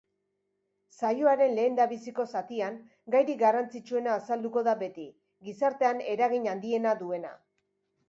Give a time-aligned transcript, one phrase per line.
[1.01, 2.81] Saioaren lehendabiziko zatian
[3.17, 5.09] gairik garrantzitsuena azalduko da beti,
[5.51, 7.41] gizartean eragin handiena duena.